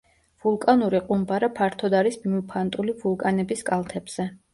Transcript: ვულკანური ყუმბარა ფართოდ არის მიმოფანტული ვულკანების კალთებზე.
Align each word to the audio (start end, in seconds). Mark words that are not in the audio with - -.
ვულკანური 0.43 1.01
ყუმბარა 1.09 1.49
ფართოდ 1.59 1.95
არის 1.99 2.17
მიმოფანტული 2.23 2.97
ვულკანების 3.05 3.63
კალთებზე. 3.69 4.27